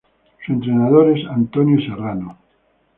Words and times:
Su 0.43 0.53
entrenador 0.53 1.15
es 1.15 1.27
Antonio 1.27 1.79
Serrano. 1.81 2.35